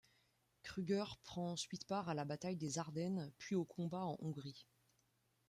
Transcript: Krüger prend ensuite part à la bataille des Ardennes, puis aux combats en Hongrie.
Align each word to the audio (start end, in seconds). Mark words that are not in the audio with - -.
Krüger 0.63 1.05
prend 1.25 1.51
ensuite 1.51 1.85
part 1.85 2.09
à 2.09 2.15
la 2.15 2.25
bataille 2.25 2.55
des 2.57 2.79
Ardennes, 2.79 3.31
puis 3.37 3.53
aux 3.53 3.65
combats 3.65 4.03
en 4.05 4.17
Hongrie. 4.21 4.65